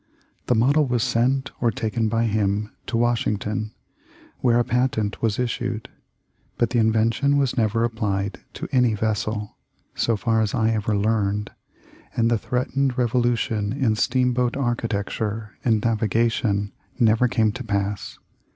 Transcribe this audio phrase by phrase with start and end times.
[0.47, 3.71] The model was sent or taken by him to Washington,
[4.39, 5.89] where a patent was issued,
[6.57, 9.57] but the invention was never applied to any vessel,
[9.93, 11.51] so far as I ever learned,
[12.15, 18.17] and the threatened revolution in steamboat architecture and navigation never came to pass.